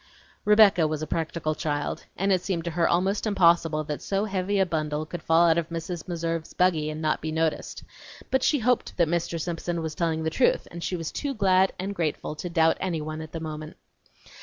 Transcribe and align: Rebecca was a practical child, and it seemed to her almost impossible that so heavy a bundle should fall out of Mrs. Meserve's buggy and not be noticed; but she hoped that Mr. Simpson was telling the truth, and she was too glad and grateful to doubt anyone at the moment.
Rebecca 0.45 0.87
was 0.87 1.03
a 1.03 1.05
practical 1.05 1.53
child, 1.53 2.05
and 2.17 2.31
it 2.31 2.41
seemed 2.41 2.63
to 2.63 2.71
her 2.71 2.89
almost 2.89 3.27
impossible 3.27 3.83
that 3.83 4.01
so 4.01 4.25
heavy 4.25 4.57
a 4.59 4.65
bundle 4.65 5.07
should 5.11 5.21
fall 5.21 5.47
out 5.47 5.59
of 5.59 5.69
Mrs. 5.69 6.07
Meserve's 6.07 6.53
buggy 6.55 6.89
and 6.89 7.03
not 7.03 7.21
be 7.21 7.31
noticed; 7.31 7.83
but 8.31 8.41
she 8.41 8.57
hoped 8.57 8.97
that 8.97 9.07
Mr. 9.07 9.39
Simpson 9.39 9.79
was 9.83 9.93
telling 9.93 10.23
the 10.23 10.31
truth, 10.31 10.67
and 10.71 10.83
she 10.83 10.95
was 10.95 11.11
too 11.11 11.35
glad 11.35 11.71
and 11.77 11.93
grateful 11.93 12.33
to 12.37 12.49
doubt 12.49 12.77
anyone 12.79 13.21
at 13.21 13.31
the 13.31 13.39
moment. 13.39 13.77